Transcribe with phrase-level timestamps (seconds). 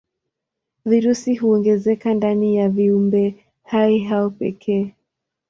[0.85, 4.93] Virusi huongezeka ndani ya viumbehai hao pekee.